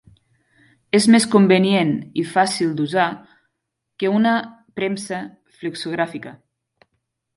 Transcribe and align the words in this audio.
És 0.99 1.05
més 1.15 1.25
convenient 1.35 1.91
i 2.23 2.23
fàcil 2.31 2.73
d'usar 2.79 3.05
que 4.05 4.13
una 4.21 4.33
premsa 4.81 5.21
flexogràfica. 5.61 6.35